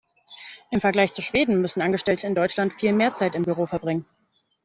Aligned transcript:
Im 0.71 0.81
Vergleich 0.81 1.11
zu 1.11 1.21
Schweden 1.21 1.61
müssen 1.61 1.79
Angestellte 1.83 2.25
in 2.25 2.33
Deutschland 2.33 2.73
viel 2.73 2.91
mehr 2.91 3.13
Zeit 3.13 3.35
im 3.35 3.43
Büro 3.43 3.67
verbringen. 3.67 4.03